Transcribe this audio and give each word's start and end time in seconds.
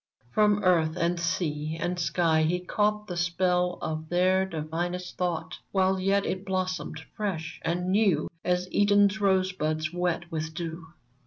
From 0.31 0.63
earth 0.63 0.97
and 0.97 1.19
sea 1.19 1.77
and 1.79 1.99
sky 1.99 2.41
he 2.41 2.59
caught 2.59 3.05
The 3.05 3.15
spell 3.15 3.77
of 3.83 4.09
their 4.09 4.47
divinest 4.47 5.15
thought, 5.15 5.59
While 5.71 5.99
yet 5.99 6.25
it 6.25 6.43
blossomed 6.43 6.99
fresh 7.15 7.59
and 7.61 7.91
new 7.91 8.27
As 8.43 8.67
Eden's 8.73 9.21
rosebuds 9.21 9.93
wet 9.93 10.31
with 10.31 10.55
dew 10.55 10.87